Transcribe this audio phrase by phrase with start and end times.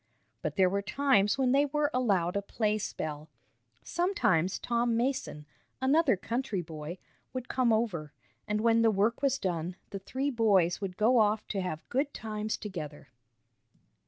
[0.41, 3.29] But there were times when they were allowed a play spell.
[3.83, 5.45] Sometimes Tom Mason,
[5.79, 6.97] another country boy,
[7.33, 8.11] would come over,
[8.47, 12.15] and, when the work was done, the three boys would go off to have good
[12.15, 13.09] times together.